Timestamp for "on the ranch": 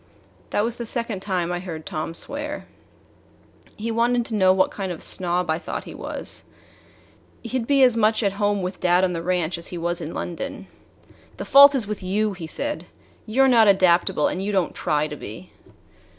9.03-9.59